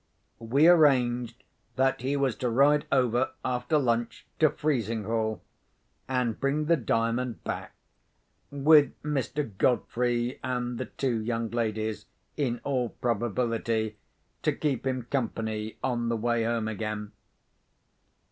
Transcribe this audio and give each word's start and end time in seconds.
We 0.39 0.67
arranged 0.67 1.43
that 1.75 2.01
he 2.01 2.17
was 2.17 2.35
to 2.37 2.49
ride 2.49 2.87
over, 2.91 3.33
after 3.45 3.77
lunch, 3.77 4.25
to 4.39 4.49
Frizinghall, 4.49 5.41
and 6.07 6.39
bring 6.39 6.65
the 6.65 6.75
Diamond 6.75 7.43
back, 7.43 7.75
with 8.49 8.99
Mr. 9.03 9.47
Godfrey 9.59 10.39
and 10.43 10.79
the 10.79 10.85
two 10.87 11.21
young 11.23 11.51
ladies, 11.51 12.07
in 12.35 12.61
all 12.63 12.89
probability, 12.89 13.97
to 14.41 14.53
keep 14.53 14.87
him 14.87 15.03
company 15.03 15.77
on 15.83 16.09
the 16.09 16.17
way 16.17 16.45
home 16.45 16.67
again. 16.67 17.11